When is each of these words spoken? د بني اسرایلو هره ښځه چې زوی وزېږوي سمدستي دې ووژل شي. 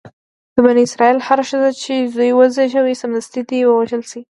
د 0.53 0.55
بني 0.65 0.81
اسرایلو 0.87 1.25
هره 1.27 1.43
ښځه 1.49 1.69
چې 1.83 1.93
زوی 2.15 2.31
وزېږوي 2.33 2.95
سمدستي 3.01 3.41
دې 3.49 3.59
ووژل 3.65 4.03
شي. 4.09 4.21